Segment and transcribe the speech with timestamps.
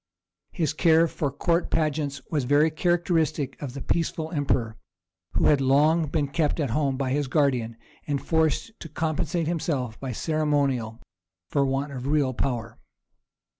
[0.51, 4.75] His care for court pageants was very characteristic of the peaceful emperor,
[5.33, 7.77] who had long been kept at home by his guardian,
[8.07, 11.03] and forced to compensate himself by ceremonial
[11.51, 12.79] for the want of real power.